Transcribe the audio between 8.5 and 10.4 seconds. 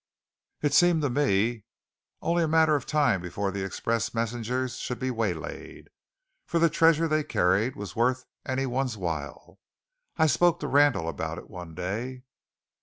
one's while. I